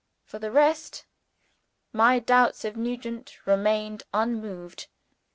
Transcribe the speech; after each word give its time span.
For 0.25 0.39
the 0.39 0.49
rest, 0.51 1.05
my 1.93 2.17
doubts 2.17 2.65
of 2.65 2.75
Nugent 2.75 3.37
remained 3.45 4.01
unmoved. 4.15 4.87